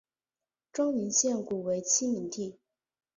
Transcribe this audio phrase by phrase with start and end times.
[0.73, 2.57] 周宁县古为七闽地。